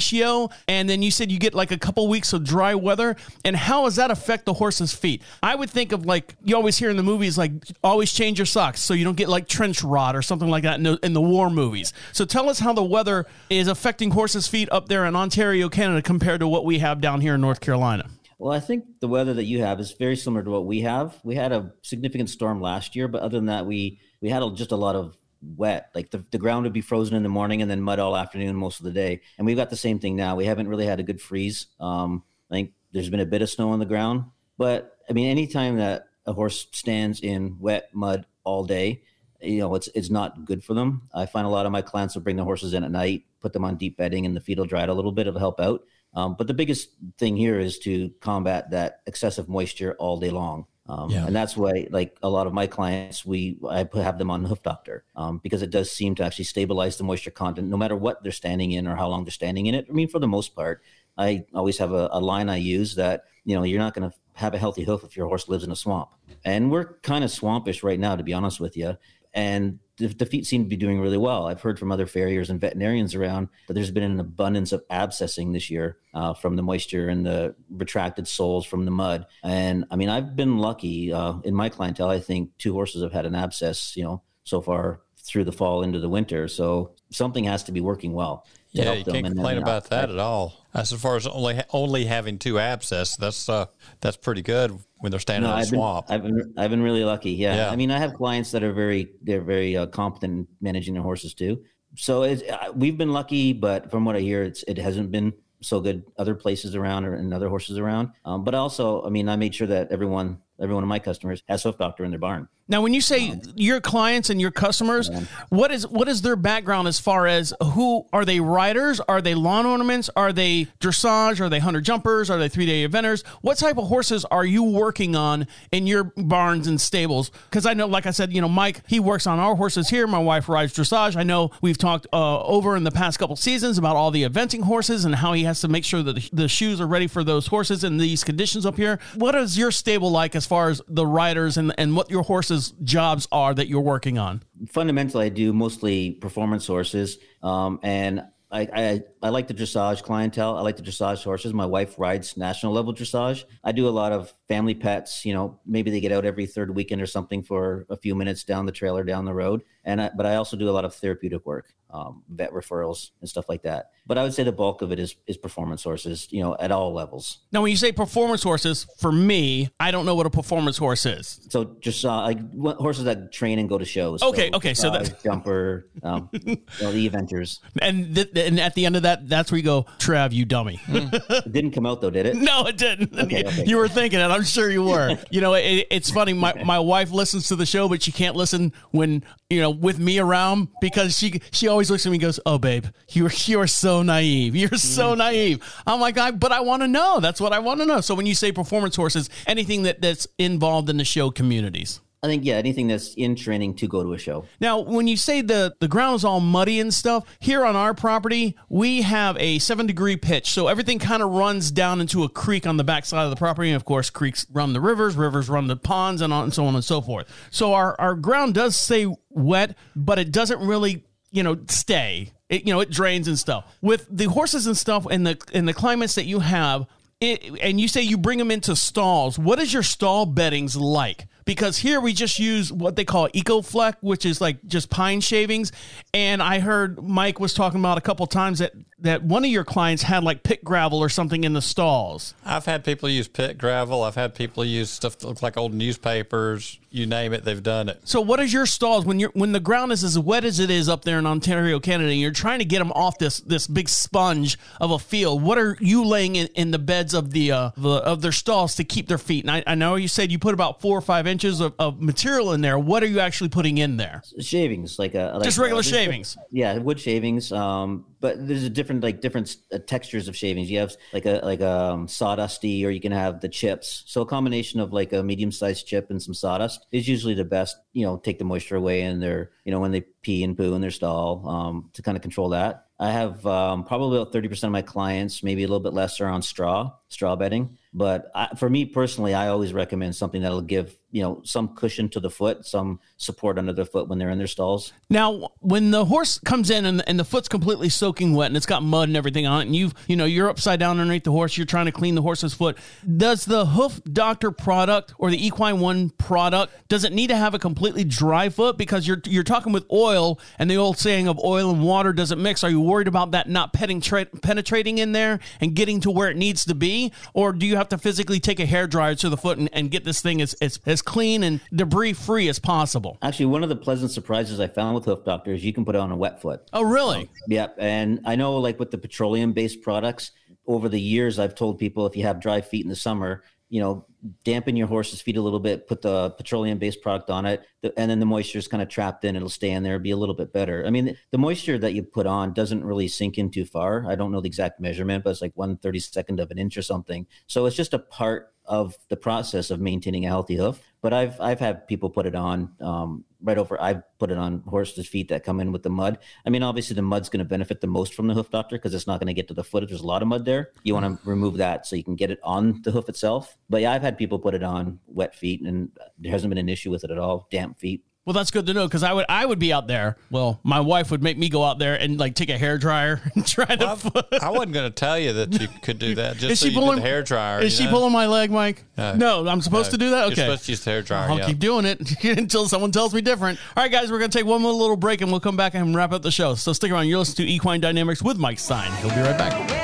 [0.69, 3.17] And then you said you get like a couple weeks of dry weather.
[3.45, 5.23] And how does that affect the horse's feet?
[5.43, 8.47] I would think of like you always hear in the movies, like always change your
[8.47, 11.13] socks so you don't get like trench rot or something like that in the, in
[11.13, 11.93] the war movies.
[12.13, 16.03] So tell us how the weather is affecting horses' feet up there in Ontario, Canada,
[16.03, 18.09] compared to what we have down here in North Carolina.
[18.39, 21.15] Well, I think the weather that you have is very similar to what we have.
[21.23, 24.73] We had a significant storm last year, but other than that, we we had just
[24.73, 25.90] a lot of wet.
[25.94, 28.57] Like the, the ground would be frozen in the morning and then mud all afternoon
[28.57, 29.20] most of the day.
[29.38, 30.37] And we've got the same thing now.
[30.37, 31.66] We haven't really had a good freeze.
[31.79, 34.24] Um, I think there's been a bit of snow on the ground,
[34.59, 39.03] but I mean, anytime that a horse stands in wet mud all day,
[39.40, 41.09] you know, it's it's not good for them.
[41.14, 43.53] I find a lot of my clients will bring the horses in at night, put
[43.53, 45.26] them on deep bedding, and the feet will dry out a little bit.
[45.26, 45.83] It'll help out.
[46.14, 50.66] Um, but the biggest thing here is to combat that excessive moisture all day long.
[50.90, 51.26] Um, Yeah.
[51.26, 54.44] And that's why, like a lot of my clients, we I put, have them on
[54.44, 57.96] Hoof Doctor um, because it does seem to actually stabilize the moisture content, no matter
[57.96, 59.87] what they're standing in or how long they're standing in it.
[59.88, 60.83] I mean, for the most part,
[61.16, 64.16] I always have a, a line I use that you know you're not going to
[64.35, 66.11] have a healthy hoof if your horse lives in a swamp,
[66.44, 68.96] and we're kind of swampish right now, to be honest with you.
[69.33, 71.47] And the, feet seem to be doing really well.
[71.47, 75.53] I've heard from other farriers and veterinarians around that there's been an abundance of abscessing
[75.53, 79.27] this year uh, from the moisture and the retracted soles from the mud.
[79.43, 82.09] And I mean, I've been lucky uh, in my clientele.
[82.09, 85.83] I think two horses have had an abscess, you know, so far through the fall
[85.83, 86.49] into the winter.
[86.49, 88.47] So something has to be working well.
[88.72, 90.66] Yeah, you can't complain about that at all.
[90.72, 93.66] As far as only only having two abscess, that's uh,
[94.00, 96.06] that's pretty good when they're standing No, in a I've swamp.
[96.06, 97.33] been, I've been I've been really lucky.
[97.33, 97.56] Yeah.
[97.56, 97.70] Yeah.
[97.70, 101.02] I mean, I have clients that are very they're very uh, competent in managing their
[101.02, 101.64] horses too.
[101.96, 105.33] So it's, uh, we've been lucky, but from what I hear, it's it hasn't been
[105.61, 108.11] so good other places around or and other horses around.
[108.24, 111.42] Um, but also, I mean, I made sure that everyone every one of my customers
[111.49, 112.49] has hoof doctor in their barn.
[112.70, 115.11] Now, when you say your clients and your customers,
[115.49, 119.01] what is what is their background as far as who are they riders?
[119.01, 120.09] Are they lawn ornaments?
[120.14, 121.40] Are they dressage?
[121.40, 122.31] Are they hunter jumpers?
[122.31, 123.27] Are they three day eventers?
[123.40, 127.33] What type of horses are you working on in your barns and stables?
[127.51, 130.07] Because I know, like I said, you know, Mike he works on our horses here.
[130.07, 131.16] My wife rides dressage.
[131.16, 134.62] I know we've talked uh, over in the past couple seasons about all the eventing
[134.62, 137.49] horses and how he has to make sure that the shoes are ready for those
[137.49, 139.01] horses in these conditions up here.
[139.16, 142.75] What is your stable like as far as the riders and and what your horses'
[142.83, 144.43] jobs are that you're working on?
[144.69, 150.57] fundamentally, I do mostly performance horses, um, and I, I I like the dressage clientele.
[150.57, 151.55] I like the dressage horses.
[151.55, 153.45] My wife rides national level dressage.
[153.63, 155.25] I do a lot of family pets.
[155.25, 158.43] You know, maybe they get out every third weekend or something for a few minutes
[158.43, 159.63] down the trail or down the road.
[159.85, 163.29] And I, but I also do a lot of therapeutic work, um, vet referrals and
[163.31, 163.90] stuff like that.
[164.07, 166.29] But I would say the bulk of it is is performance horses.
[166.31, 167.38] You know, at all levels.
[167.53, 171.07] Now, when you say performance horses, for me, I don't know what a performance horse
[171.07, 171.40] is.
[171.49, 172.38] So just uh, like
[172.79, 174.23] horses that train and go to shows.
[174.23, 177.61] Okay, okay, so that- jumper, um, you know, the eventers.
[177.81, 180.81] And th- and at the end of that, that's where you go, Trav, you dummy.
[180.88, 182.37] It didn't come out though, did it?
[182.37, 183.19] No, it didn't.
[183.19, 183.64] Okay, okay.
[183.66, 184.25] You were thinking it.
[184.25, 185.16] I'm sure you were.
[185.31, 186.33] You know, it, it's funny.
[186.33, 189.99] My my wife listens to the show, but she can't listen when you know with
[189.99, 193.33] me around because she she always looks at me and goes, "Oh, babe, you are
[193.45, 194.57] you are so naive.
[194.57, 195.19] You're so mm.
[195.19, 197.21] naive." I'm like, I but I want to know.
[197.21, 198.01] That's what I want to know.
[198.01, 202.01] So when you say performance horses, anything that that's involved in the show communities.
[202.22, 204.44] I think yeah, anything that's in training to go to a show.
[204.61, 207.94] Now, when you say the the ground is all muddy and stuff, here on our
[207.94, 212.28] property, we have a seven degree pitch, so everything kind of runs down into a
[212.28, 213.70] creek on the backside of the property.
[213.70, 216.66] And of course, creeks run the rivers, rivers run the ponds, and on and so
[216.66, 217.26] on and so forth.
[217.50, 222.33] So our our ground does stay wet, but it doesn't really you know stay.
[222.50, 223.64] It you know it drains and stuff.
[223.80, 226.87] With the horses and stuff and the and the climates that you have.
[227.22, 229.38] It, and you say you bring them into stalls.
[229.38, 231.26] What is your stall beddings like?
[231.44, 235.72] Because here we just use what they call EcoFleck, which is like just pine shavings.
[236.14, 238.72] And I heard Mike was talking about a couple times that
[239.03, 242.35] that one of your clients had like pit gravel or something in the stalls.
[242.44, 244.03] I've had people use pit gravel.
[244.03, 246.79] I've had people use stuff that looks like old newspapers.
[246.92, 248.00] You name it, they've done it.
[248.05, 250.70] So what is your stalls when you're when the ground is as wet as it
[250.70, 253.68] is up there in Ontario, Canada, and you're trying to get them off this this
[253.68, 255.40] big sponge of a field?
[255.42, 258.74] What are you laying in, in the beds of the, uh, the of their stalls
[258.74, 259.44] to keep their feet?
[259.44, 262.00] And I, I know you said you put about four or five inches of, of
[262.00, 262.79] material in there.
[262.79, 264.22] What are you actually putting in there?
[264.38, 266.37] Shavings, like a like, Just regular uh, shavings.
[266.50, 267.50] Yeah, wood shavings.
[267.50, 270.70] Um, but there's a different like different uh, textures of shavings.
[270.70, 274.05] You have like a like a um, sawdusty, or you can have the chips.
[274.07, 277.44] So a combination of like a medium sized chip and some sawdust is usually the
[277.44, 277.76] best.
[277.92, 280.74] You know, take the moisture away in their you know when they pee and poo
[280.74, 282.87] in their stall um, to kind of control that.
[282.98, 286.20] I have um, probably about thirty percent of my clients, maybe a little bit less,
[286.20, 287.79] are on straw straw bedding.
[287.94, 292.09] But I, for me personally, I always recommend something that'll give you know some cushion
[292.11, 294.92] to the foot, some support under the foot when they're in their stalls.
[295.09, 298.66] Now, when the horse comes in and, and the foot's completely soaking wet and it's
[298.66, 301.33] got mud and everything on it, and you've you know you're upside down underneath the
[301.33, 302.79] horse, you're trying to clean the horse's foot.
[303.16, 307.55] Does the Hoof Doctor product or the Equine One product does it need to have
[307.55, 311.38] a completely dry foot because you're you're talking with oil and the old saying of
[311.40, 312.62] oil and water doesn't mix?
[312.62, 316.37] Are you worried about that not penetrate, penetrating in there and getting to where it
[316.37, 319.37] needs to be, or do you have to physically take a hair dryer to the
[319.37, 323.19] foot and, and get this thing as, as as clean and debris free as possible?
[323.23, 325.95] Actually, one of the pleasant surprises I found with Hoof Doctor is you can put
[325.95, 326.69] it on a wet foot.
[326.73, 327.31] Oh, really?
[327.49, 330.33] Yeah, and I know like with the petroleum-based products,
[330.67, 333.81] over the years I've told people if you have dry feet in the summer, you
[333.81, 334.05] know,
[334.45, 337.65] dampen your horse's feet a little bit, put the petroleum-based product on it,
[337.97, 339.37] and then the moisture is kind of trapped in.
[339.37, 340.85] It'll stay in there, be a little bit better.
[340.85, 344.11] I mean, the moisture that you put on doesn't really sink in too far.
[344.11, 346.77] I don't know the exact measurement, but it's like one thirty second of an inch
[346.77, 347.27] or something.
[347.47, 350.80] So it's just a part of the process of maintaining a healthy hoof.
[351.02, 353.80] But I've I've had people put it on um, right over.
[353.83, 356.18] I've put it on horses' feet that come in with the mud.
[356.46, 358.94] I mean, obviously the mud's going to benefit the most from the hoof doctor because
[358.94, 360.70] it's not going to get to the foot if there's a lot of mud there.
[360.85, 363.59] You want to remove that so you can get it on the hoof itself.
[363.68, 366.68] But yeah, I've had people put it on wet feet and there hasn't been an
[366.68, 367.48] issue with it at all.
[367.50, 368.04] Damp feet.
[368.31, 370.16] Well, that's good to know because I would I would be out there.
[370.31, 373.21] Well, my wife would make me go out there and like take a hair dryer
[373.35, 373.99] and try to.
[374.14, 376.37] Well, I, I wasn't going to tell you that you could do that.
[376.38, 377.61] Just is so she pulling the hair dryer?
[377.61, 377.90] Is she know?
[377.90, 378.85] pulling my leg, Mike?
[378.97, 379.14] No.
[379.16, 380.19] no, I'm supposed No, to do that.
[380.19, 381.29] You're Okay, supposed to use the hair dryer.
[381.29, 381.47] I'll yeah.
[381.47, 383.59] keep doing it until someone tells me different.
[383.77, 385.93] All right, guys, we're gonna take one more little break and we'll come back and
[385.93, 386.55] wrap up the show.
[386.55, 387.09] So stick around.
[387.09, 388.93] You're listening to Equine Dynamics with Mike Stein.
[388.99, 389.80] He'll be right back.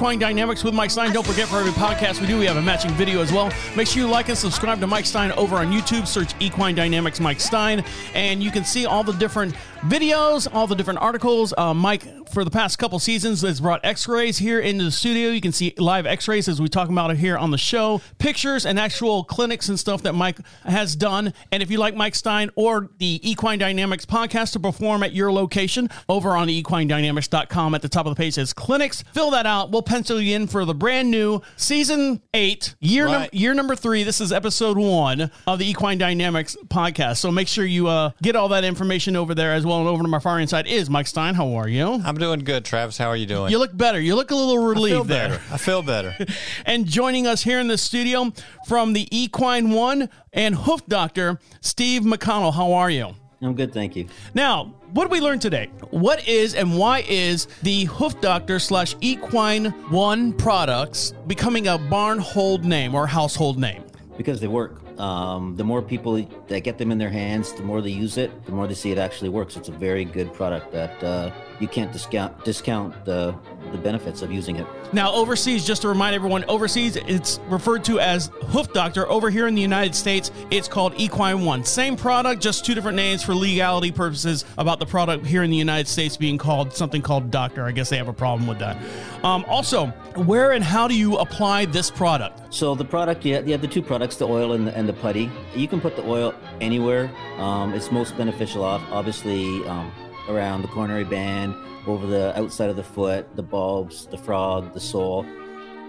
[0.00, 1.12] Equine Dynamics with Mike Stein.
[1.12, 3.52] Don't forget, for every podcast we do, we have a matching video as well.
[3.76, 6.06] Make sure you like and subscribe to Mike Stein over on YouTube.
[6.06, 7.84] Search Equine Dynamics Mike Stein,
[8.14, 11.52] and you can see all the different videos, all the different articles.
[11.56, 15.30] Uh, Mike, for the past couple seasons, has brought X-rays here into the studio.
[15.30, 18.64] You can see live X-rays as we talk about it here on the show, pictures
[18.64, 21.34] and actual clinics and stuff that Mike has done.
[21.52, 25.30] And if you like Mike Stein or the Equine Dynamics podcast to perform at your
[25.30, 29.02] location, over on equinedynamics.com at the top of the page says clinics.
[29.12, 29.70] Fill that out.
[29.70, 34.04] We'll pencil you in for the brand new season eight, year num- year number three.
[34.04, 37.16] This is episode one of the Equine Dynamics podcast.
[37.16, 39.80] So make sure you uh, get all that information over there as well.
[39.80, 41.34] And over to my far end side is Mike Stein.
[41.34, 42.00] How are you?
[42.04, 42.98] I'm doing good, Travis.
[42.98, 43.50] How are you doing?
[43.50, 44.00] You look better.
[44.00, 45.28] You look a little I feel relieved there.
[45.30, 45.42] better.
[45.52, 46.16] I feel better.
[46.66, 48.32] And joining us here in the studio
[48.68, 52.54] from the Equine One and Hoof Doctor, Steve McConnell.
[52.54, 53.14] How are you?
[53.42, 54.06] I'm good, thank you.
[54.34, 55.70] Now, what did we learn today?
[55.90, 62.18] What is and why is the Hoof Doctor slash Equine One products becoming a barn
[62.18, 63.84] hold name or household name?
[64.16, 64.80] Because they work.
[64.98, 68.44] Um, the more people that get them in their hands, the more they use it,
[68.44, 69.56] the more they see it actually works.
[69.56, 71.30] It's a very good product that uh,
[71.60, 73.34] you can't discount discount the
[73.70, 74.66] the benefits of using it.
[74.92, 79.08] Now, overseas, just to remind everyone, overseas it's referred to as Hoof Doctor.
[79.08, 81.64] Over here in the United States, it's called Equine One.
[81.64, 85.56] Same product, just two different names for legality purposes about the product here in the
[85.56, 87.64] United States being called something called Doctor.
[87.64, 88.76] I guess they have a problem with that.
[89.22, 89.86] Um, also,
[90.16, 92.52] where and how do you apply this product?
[92.52, 94.94] So the product, have, you have the two products, the oil and the, and the
[94.94, 95.30] putty.
[95.54, 97.10] You can put the oil anywhere.
[97.36, 99.92] Um, it's most beneficial, off, obviously, um,
[100.30, 101.54] around the coronary band,
[101.86, 105.26] over the outside of the foot, the bulbs, the frog, the sole.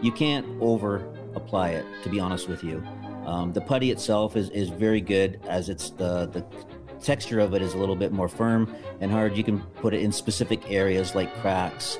[0.02, 2.84] You can't over apply it, to be honest with you.
[3.26, 6.46] Um, the putty itself is, is very good as it's the, the
[7.02, 9.38] texture of it is a little bit more firm and hard.
[9.38, 12.00] You can put it in specific areas like cracks,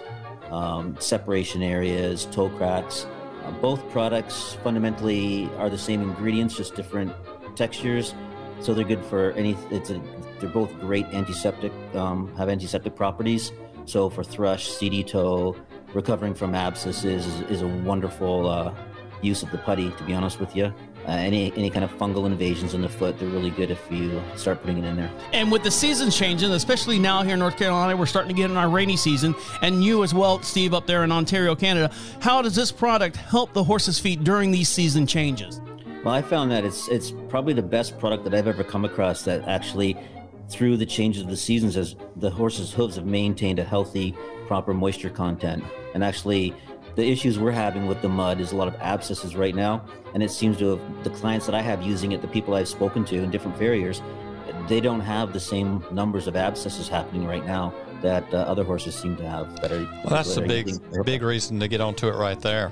[0.50, 3.06] um, separation areas, toe cracks.
[3.44, 7.14] Uh, both products fundamentally are the same ingredients, just different
[7.56, 8.14] textures.
[8.62, 9.58] So they're good for any.
[9.72, 10.02] It's a,
[10.42, 11.72] they're both great antiseptic.
[11.94, 13.52] Um, have antiseptic properties.
[13.86, 15.56] So for thrush, seedy toe,
[15.94, 18.74] recovering from abscesses is, is a wonderful uh,
[19.22, 19.92] use of the putty.
[19.92, 23.18] To be honest with you, uh, any any kind of fungal invasions in the foot,
[23.18, 25.12] they're really good if you start putting it in there.
[25.34, 28.52] And with the seasons changing, especially now here in North Carolina, we're starting to get
[28.52, 31.94] in our rainy season, and you as well, Steve, up there in Ontario, Canada.
[32.20, 35.60] How does this product help the horse's feet during these season changes?
[36.04, 39.24] Well, I found that it's it's probably the best product that I've ever come across
[39.26, 39.98] that actually,
[40.52, 44.16] through the changes of the seasons, as the horse's hooves have maintained a healthy,
[44.48, 45.64] proper moisture content.
[45.94, 46.54] And actually,
[46.96, 50.22] the issues we're having with the mud is a lot of abscesses right now, and
[50.22, 53.06] it seems to have the clients that I have using it, the people I've spoken
[53.06, 54.02] to in different farriers,
[54.68, 58.96] they don't have the same numbers of abscesses happening right now that uh, other horses
[58.96, 59.60] seem to have.
[59.62, 62.72] That are Well, that's that the big, big reason to get onto it right there.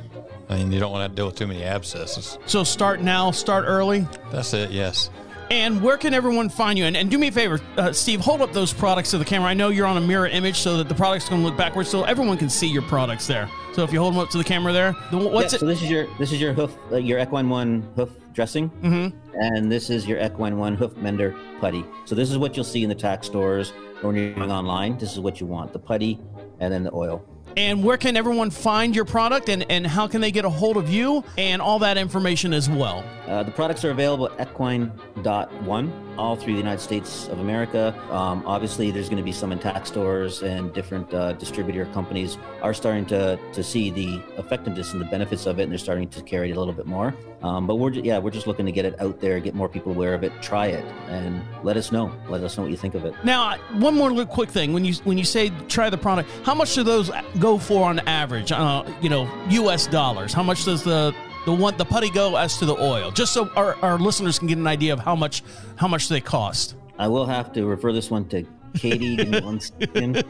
[0.49, 2.39] I mean, you don't want to deal with too many abscesses.
[2.45, 4.07] So start now, start early.
[4.31, 4.71] That's it.
[4.71, 5.11] Yes.
[5.51, 6.85] And where can everyone find you?
[6.85, 9.49] And, and do me a favor, uh, Steve, hold up those products to the camera.
[9.49, 11.89] I know you're on a mirror image so that the product's going to look backwards,
[11.89, 13.49] so everyone can see your products there.
[13.73, 15.59] So if you hold them up to the camera there, the, what's yeah, it?
[15.59, 19.17] So this is your this is your hoof uh, your equine one hoof dressing, mm-hmm.
[19.41, 21.85] and this is your equine one hoof mender putty.
[22.05, 23.73] So this is what you'll see in the tack stores
[24.03, 24.97] or when you're going online.
[24.97, 26.19] This is what you want: the putty
[26.59, 27.25] and then the oil.
[27.57, 30.77] And where can everyone find your product and, and how can they get a hold
[30.77, 33.03] of you and all that information as well?
[33.27, 37.95] Uh, the products are available at equine.one all through the United States of America.
[38.11, 42.37] Um, obviously, there's going to be some in tack stores and different uh, distributor companies
[42.61, 46.09] are starting to, to see the effectiveness and the benefits of it, and they're starting
[46.09, 47.15] to carry it a little bit more.
[47.41, 49.93] Um, but we're yeah, we're just looking to get it out there, get more people
[49.93, 52.13] aware of it, try it, and let us know.
[52.27, 53.13] Let us know what you think of it.
[53.23, 54.73] Now, one more quick thing.
[54.73, 57.09] When you when you say try the product, how much do those
[57.39, 58.51] go for on average?
[58.51, 59.87] Uh, you know, U.S.
[59.87, 60.33] dollars.
[60.33, 61.15] How much does the
[61.49, 63.11] the one the putty go as to the oil?
[63.11, 65.43] Just so our, our listeners can get an idea of how much
[65.77, 66.75] how much they cost.
[66.97, 68.45] I will have to refer this one to
[68.75, 69.15] Katie.
[69.15, 70.23] Give me one second.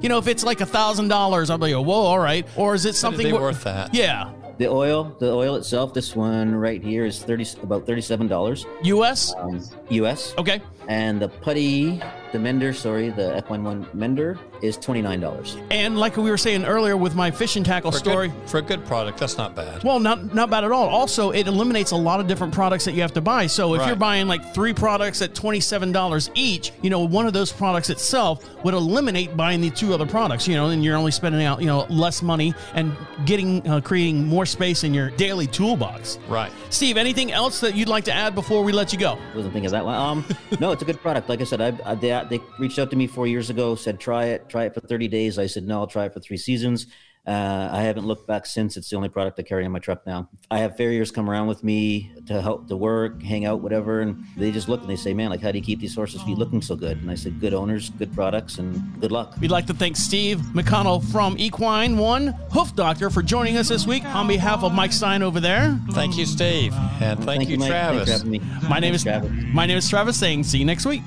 [0.00, 2.46] You know, if it's like a thousand dollars, I'll be like, whoa, all right.
[2.56, 3.92] Or is it something be where- worth that.
[3.94, 8.66] Yeah, The oil, the oil itself, this one right here is thirty about thirty-seven dollars
[8.84, 9.34] U.S.
[9.38, 9.60] um,
[9.90, 10.34] U.S.
[10.38, 12.02] Okay, And the putty,
[12.32, 15.56] the mender, sorry, the Equine One mender is twenty-nine dollars.
[15.70, 18.28] and like we were saying earlier with my fishing tackle For story.
[18.28, 19.82] good, for a good product, that's not bad.
[19.84, 20.88] Well, not not bad at all.
[20.88, 23.46] Also, it eliminates a lot of different products that you have to buy.
[23.46, 23.86] So if Right.
[23.88, 27.52] you're buying like three products at twenty seven dollars each, you know, one of those
[27.52, 30.46] products itself would eliminate buying the two other products.
[30.48, 34.26] You know, and you're only spending out you know less money and getting uh, creating
[34.26, 36.18] more space in your daily toolbox.
[36.28, 36.50] Right.
[36.70, 39.18] Steve, anything else that you'd like to add before we let you go?
[39.34, 39.94] Wasn't thinking of that one.
[39.94, 40.24] Um,
[40.60, 41.28] no, it's a good product.
[41.28, 44.00] Like I said, I, I they, they reached out to me four years ago, said
[44.00, 45.38] try it, try it for thirty days.
[45.38, 46.86] I said no, I'll try it for three seasons.
[47.24, 48.76] Uh, I haven't looked back since.
[48.76, 50.28] It's the only product I carry in my truck now.
[50.50, 54.24] I have farriers come around with me to help to work, hang out, whatever, and
[54.36, 56.38] they just look and they say, "Man, like, how do you keep these horses' feet
[56.38, 59.66] looking so good?" And I said, "Good owners, good products, and good luck." We'd like
[59.66, 64.26] to thank Steve McConnell from Equine One Hoof Doctor for joining us this week on
[64.26, 65.78] behalf of Mike Stein over there.
[65.92, 66.74] Thank you, Steve.
[67.00, 67.68] And thank, you, Mike.
[67.68, 68.22] Travis.
[68.22, 68.38] For me.
[68.68, 69.30] My name Thanks, is Travis.
[69.52, 70.18] my name is Travis.
[70.18, 71.02] Saying see you next week.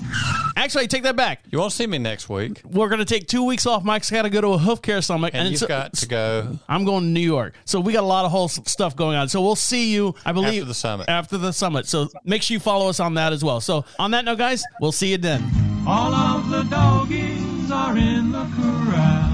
[0.58, 1.42] Actually, I take that back.
[1.52, 2.62] You won't see me next week.
[2.66, 3.84] We're gonna take two weeks off.
[3.84, 6.58] Mike's got to go to a hoof care summit, And, you've it's- got to go
[6.68, 7.54] I'm going to New York.
[7.66, 9.30] So we got a lot of whole stuff going on.
[9.30, 11.10] So we'll see you, I believe, After the summit.
[11.16, 11.88] After the summit.
[11.88, 13.62] So make sure you follow us on that as well.
[13.62, 15.42] So on that note, guys, we'll see you then.
[15.88, 19.32] All of the doggies are in the corral.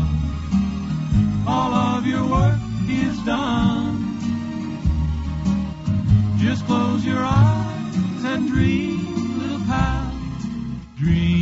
[1.47, 3.97] All of your work is done.
[6.37, 10.13] Just close your eyes and dream, little pal.
[10.97, 11.41] Dream.